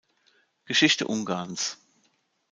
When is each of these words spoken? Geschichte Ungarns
Geschichte 0.65 1.05
Ungarns 1.05 1.77